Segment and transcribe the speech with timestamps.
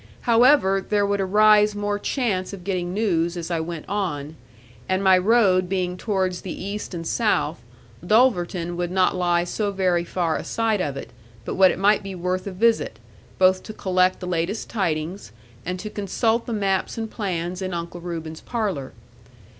[0.21, 4.35] However, there would arise more chance of getting news as I went on:
[4.89, 7.61] and my road being towards the east and south,
[8.03, 11.11] Dulverton would not lie so very far aside of it,
[11.45, 12.97] but what it might be worth a visit,
[13.37, 15.31] both to collect the latest tidings,
[15.67, 18.93] and to consult the maps and plans in Uncle Reuben's parlour.